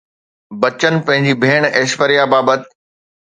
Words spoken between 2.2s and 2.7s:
بابت